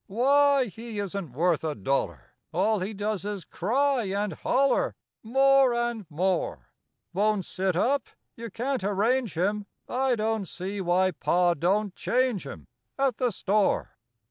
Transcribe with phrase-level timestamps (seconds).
[0.07, 2.33] Why, he isn't worth a dollar!
[2.51, 6.71] All he does is cry and holler More and more;
[7.13, 12.65] Won't sit up you can't arrange him, I don't see why Pa do'n't change him
[12.97, 13.95] At the store.